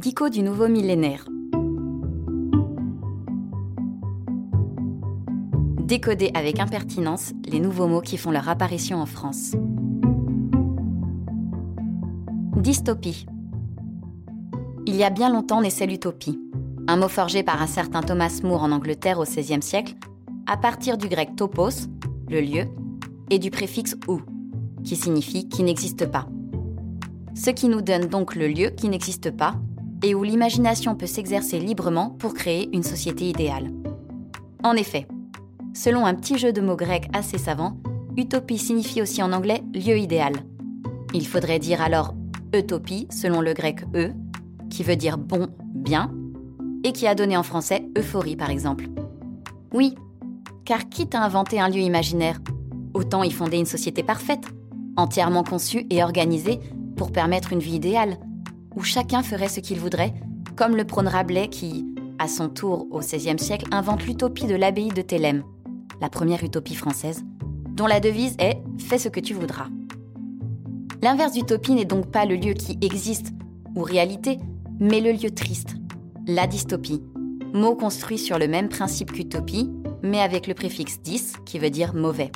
Dico 0.00 0.28
du 0.28 0.42
nouveau 0.42 0.68
millénaire. 0.68 1.24
Décoder 5.82 6.30
avec 6.34 6.60
impertinence 6.60 7.32
les 7.50 7.58
nouveaux 7.58 7.88
mots 7.88 8.00
qui 8.00 8.16
font 8.16 8.30
leur 8.30 8.48
apparition 8.48 8.98
en 9.02 9.06
France. 9.06 9.56
Dystopie. 12.58 13.26
Il 14.86 14.94
y 14.94 15.02
a 15.02 15.10
bien 15.10 15.32
longtemps 15.32 15.62
naissait 15.62 15.86
l'utopie, 15.86 16.38
un 16.86 16.96
mot 16.96 17.08
forgé 17.08 17.42
par 17.42 17.60
un 17.60 17.66
certain 17.66 18.02
Thomas 18.02 18.38
More 18.44 18.62
en 18.62 18.70
Angleterre 18.70 19.18
au 19.18 19.24
XVIe 19.24 19.62
siècle, 19.62 19.96
à 20.46 20.56
partir 20.56 20.96
du 20.96 21.08
grec 21.08 21.34
topos, 21.34 21.88
le 22.28 22.40
lieu, 22.40 22.66
et 23.30 23.40
du 23.40 23.50
préfixe 23.50 23.96
ou, 24.06 24.20
qui 24.84 24.94
signifie 24.94 25.48
qui 25.48 25.64
n'existe 25.64 26.06
pas. 26.06 26.28
Ce 27.34 27.50
qui 27.50 27.68
nous 27.68 27.82
donne 27.82 28.06
donc 28.06 28.36
le 28.36 28.46
lieu 28.46 28.70
qui 28.70 28.88
n'existe 28.88 29.32
pas 29.32 29.56
et 30.02 30.14
où 30.14 30.22
l'imagination 30.22 30.94
peut 30.94 31.06
s'exercer 31.06 31.58
librement 31.58 32.10
pour 32.10 32.34
créer 32.34 32.68
une 32.72 32.82
société 32.82 33.28
idéale. 33.28 33.70
En 34.62 34.74
effet, 34.74 35.06
selon 35.74 36.06
un 36.06 36.14
petit 36.14 36.38
jeu 36.38 36.52
de 36.52 36.60
mots 36.60 36.76
grecs 36.76 37.08
assez 37.12 37.38
savant, 37.38 37.76
utopie 38.16 38.58
signifie 38.58 39.02
aussi 39.02 39.22
en 39.22 39.32
anglais 39.32 39.62
lieu 39.74 39.98
idéal. 39.98 40.34
Il 41.14 41.26
faudrait 41.26 41.58
dire 41.58 41.80
alors 41.80 42.14
utopie 42.54 43.06
selon 43.10 43.40
le 43.40 43.52
grec 43.52 43.84
e, 43.94 44.12
qui 44.70 44.82
veut 44.82 44.96
dire 44.96 45.18
bon, 45.18 45.48
bien, 45.74 46.12
et 46.84 46.92
qui 46.92 47.06
a 47.06 47.14
donné 47.14 47.36
en 47.36 47.42
français 47.42 47.88
euphorie 47.96 48.36
par 48.36 48.50
exemple. 48.50 48.88
Oui, 49.72 49.94
car 50.64 50.88
quitte 50.88 51.14
à 51.14 51.24
inventer 51.24 51.60
un 51.60 51.68
lieu 51.68 51.80
imaginaire, 51.80 52.40
autant 52.94 53.22
y 53.22 53.30
fonder 53.30 53.58
une 53.58 53.66
société 53.66 54.02
parfaite, 54.02 54.44
entièrement 54.96 55.44
conçue 55.44 55.86
et 55.90 56.02
organisée 56.02 56.60
pour 56.96 57.12
permettre 57.12 57.52
une 57.52 57.60
vie 57.60 57.76
idéale, 57.76 58.18
où 58.78 58.82
chacun 58.84 59.24
ferait 59.24 59.48
ce 59.48 59.58
qu'il 59.58 59.80
voudrait, 59.80 60.14
comme 60.54 60.76
le 60.76 60.84
prône 60.84 61.08
Rabelais 61.08 61.48
qui, 61.48 61.84
à 62.20 62.28
son 62.28 62.48
tour 62.48 62.86
au 62.92 63.00
XVIe 63.00 63.38
siècle, 63.38 63.66
invente 63.72 64.06
l'utopie 64.06 64.46
de 64.46 64.54
l'abbaye 64.54 64.90
de 64.90 65.02
Thélème, 65.02 65.42
la 66.00 66.08
première 66.08 66.44
utopie 66.44 66.76
française, 66.76 67.24
dont 67.70 67.88
la 67.88 67.98
devise 67.98 68.36
est 68.38 68.62
Fais 68.78 68.98
ce 68.98 69.08
que 69.08 69.18
tu 69.18 69.34
voudras. 69.34 69.66
L'inverse 71.02 71.32
d'utopie 71.32 71.74
n'est 71.74 71.84
donc 71.84 72.06
pas 72.12 72.24
le 72.24 72.36
lieu 72.36 72.52
qui 72.52 72.78
existe 72.80 73.32
ou 73.74 73.82
réalité, 73.82 74.38
mais 74.78 75.00
le 75.00 75.10
lieu 75.10 75.30
triste, 75.32 75.74
la 76.28 76.46
dystopie, 76.46 77.02
mot 77.52 77.74
construit 77.74 78.18
sur 78.18 78.38
le 78.38 78.46
même 78.46 78.68
principe 78.68 79.10
qu'utopie, 79.10 79.72
mais 80.04 80.20
avec 80.20 80.46
le 80.46 80.54
préfixe 80.54 81.00
dis 81.02 81.32
qui 81.44 81.58
veut 81.58 81.70
dire 81.70 81.94
mauvais. 81.94 82.30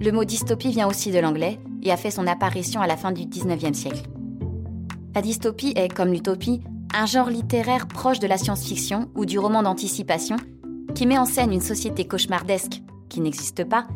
Le 0.00 0.12
mot 0.12 0.24
dystopie 0.24 0.70
vient 0.70 0.86
aussi 0.86 1.10
de 1.10 1.18
l'anglais 1.18 1.58
et 1.82 1.90
a 1.90 1.96
fait 1.96 2.12
son 2.12 2.28
apparition 2.28 2.80
à 2.80 2.86
la 2.86 2.96
fin 2.96 3.10
du 3.10 3.22
19e 3.22 3.74
siècle. 3.74 4.04
La 5.14 5.22
dystopie 5.22 5.72
est, 5.76 5.94
comme 5.94 6.10
l'utopie, 6.10 6.60
un 6.92 7.06
genre 7.06 7.30
littéraire 7.30 7.86
proche 7.86 8.18
de 8.18 8.26
la 8.26 8.36
science-fiction 8.36 9.10
ou 9.14 9.24
du 9.24 9.38
roman 9.38 9.62
d'anticipation 9.62 10.36
qui 10.96 11.06
met 11.06 11.18
en 11.18 11.24
scène 11.24 11.52
une 11.52 11.60
société 11.60 12.04
cauchemardesque 12.04 12.82
qui 13.08 13.20
n'existe 13.20 13.64
pas, 13.64 13.86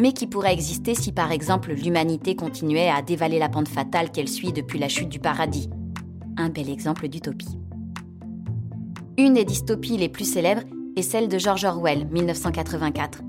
mais 0.00 0.14
qui 0.14 0.26
pourrait 0.26 0.54
exister 0.54 0.94
si 0.94 1.12
par 1.12 1.30
exemple 1.30 1.74
l'humanité 1.74 2.36
continuait 2.36 2.88
à 2.88 3.02
dévaler 3.02 3.38
la 3.38 3.50
pente 3.50 3.68
fatale 3.68 4.10
qu'elle 4.10 4.28
suit 4.28 4.52
depuis 4.52 4.78
la 4.78 4.88
chute 4.88 5.10
du 5.10 5.18
paradis. 5.18 5.68
Un 6.38 6.48
bel 6.48 6.70
exemple 6.70 7.08
d'utopie. 7.08 7.58
Une 9.18 9.34
des 9.34 9.44
dystopies 9.44 9.98
les 9.98 10.08
plus 10.08 10.24
célèbres 10.24 10.62
est 10.96 11.02
celle 11.02 11.28
de 11.28 11.36
George 11.36 11.64
Orwell, 11.66 12.06
1984, 12.10 13.20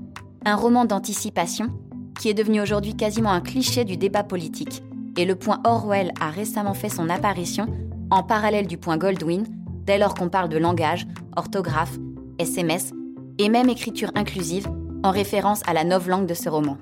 un 0.46 0.56
roman 0.56 0.86
d'anticipation 0.86 1.68
qui 2.18 2.30
est 2.30 2.34
devenu 2.34 2.62
aujourd'hui 2.62 2.96
quasiment 2.96 3.32
un 3.32 3.42
cliché 3.42 3.84
du 3.84 3.98
débat 3.98 4.24
politique. 4.24 4.82
Et 5.16 5.24
le 5.24 5.36
point 5.36 5.60
Orwell 5.64 6.12
a 6.20 6.30
récemment 6.30 6.74
fait 6.74 6.88
son 6.88 7.08
apparition 7.08 7.66
en 8.10 8.22
parallèle 8.22 8.66
du 8.66 8.78
point 8.78 8.96
Goldwyn, 8.96 9.44
dès 9.84 9.98
lors 9.98 10.14
qu'on 10.14 10.28
parle 10.28 10.48
de 10.48 10.58
langage, 10.58 11.06
orthographe, 11.36 11.98
SMS 12.38 12.92
et 13.38 13.48
même 13.48 13.68
écriture 13.68 14.10
inclusive, 14.14 14.68
en 15.02 15.10
référence 15.10 15.62
à 15.66 15.72
la 15.72 15.84
langue 15.84 16.26
de 16.26 16.34
ce 16.34 16.48
roman. 16.48 16.78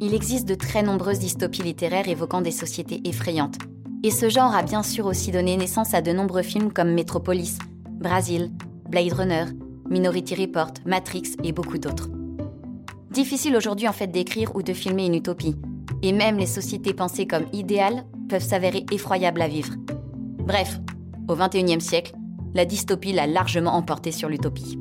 Il 0.00 0.14
existe 0.14 0.48
de 0.48 0.54
très 0.54 0.82
nombreuses 0.82 1.18
dystopies 1.18 1.62
littéraires 1.62 2.08
évoquant 2.08 2.40
des 2.40 2.50
sociétés 2.50 3.00
effrayantes. 3.04 3.58
Et 4.02 4.10
ce 4.10 4.30
genre 4.30 4.54
a 4.54 4.62
bien 4.62 4.82
sûr 4.82 5.06
aussi 5.06 5.30
donné 5.30 5.56
naissance 5.56 5.92
à 5.92 6.00
de 6.00 6.12
nombreux 6.12 6.42
films 6.42 6.72
comme 6.72 6.92
Metropolis, 6.92 7.58
Brasil, 7.90 8.50
Blade 8.88 9.12
Runner, 9.12 9.44
Minority 9.90 10.34
Report, 10.36 10.72
Matrix 10.86 11.36
et 11.44 11.52
beaucoup 11.52 11.78
d'autres. 11.78 12.08
Difficile 13.10 13.56
aujourd'hui 13.56 13.88
en 13.88 13.92
fait 13.92 14.06
d'écrire 14.06 14.56
ou 14.56 14.62
de 14.62 14.72
filmer 14.72 15.04
une 15.04 15.16
utopie. 15.16 15.56
Et 16.02 16.12
même 16.12 16.38
les 16.38 16.46
sociétés 16.46 16.94
pensées 16.94 17.26
comme 17.26 17.46
idéales 17.52 18.04
peuvent 18.28 18.42
s'avérer 18.42 18.86
effroyables 18.90 19.42
à 19.42 19.48
vivre. 19.48 19.74
Bref, 20.38 20.78
au 21.28 21.36
XXIe 21.36 21.80
siècle, 21.80 22.14
la 22.54 22.64
dystopie 22.64 23.12
l'a 23.12 23.26
largement 23.26 23.74
emporté 23.74 24.10
sur 24.10 24.28
l'utopie. 24.28 24.78